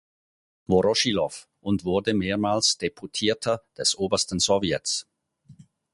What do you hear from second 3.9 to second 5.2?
Obersten Sowjets.